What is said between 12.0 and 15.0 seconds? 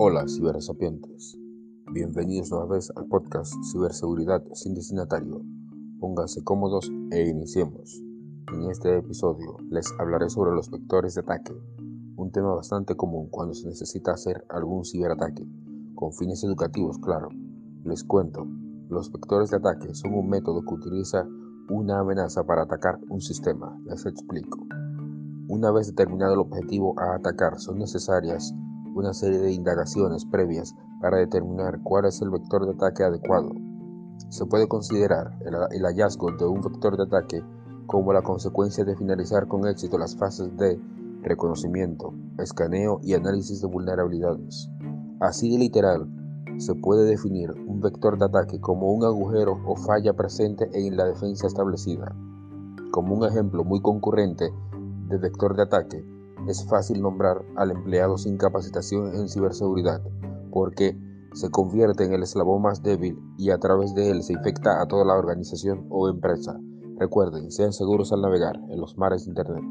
un tema bastante común cuando se necesita hacer algún